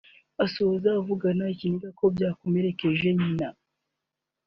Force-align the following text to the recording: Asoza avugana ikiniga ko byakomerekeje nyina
Asoza 0.45 0.89
avugana 0.99 1.43
ikiniga 1.53 1.89
ko 1.99 2.03
byakomerekeje 2.13 3.07
nyina 3.19 3.47